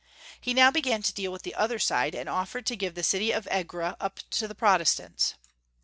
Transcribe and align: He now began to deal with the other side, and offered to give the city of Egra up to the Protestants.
He 0.41 0.55
now 0.55 0.71
began 0.71 1.03
to 1.03 1.13
deal 1.13 1.31
with 1.31 1.43
the 1.43 1.53
other 1.53 1.77
side, 1.77 2.15
and 2.15 2.27
offered 2.27 2.65
to 2.65 2.75
give 2.75 2.95
the 2.95 3.03
city 3.03 3.31
of 3.31 3.47
Egra 3.51 3.97
up 3.99 4.21
to 4.31 4.47
the 4.47 4.55
Protestants. 4.55 5.35